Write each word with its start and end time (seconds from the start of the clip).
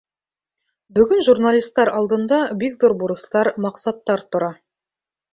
Бөгөн 0.99 1.19
журналистар 1.25 1.91
алдында 1.99 2.39
бик 2.63 2.79
ҙур 2.83 2.95
бурыстар, 3.01 3.51
маҡсаттар 3.67 4.25
тора. 4.37 4.49